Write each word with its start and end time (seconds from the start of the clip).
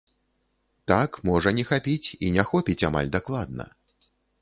Так, 0.91 1.19
можа 1.31 1.53
не 1.59 1.67
хапіць 1.73 2.07
і 2.25 2.35
не 2.39 2.49
хопіць 2.51 2.81
амаль 2.93 3.15
дакладна. 3.21 3.73